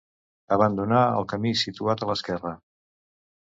[0.55, 2.57] Abandonar el camí situat a l'esquerra.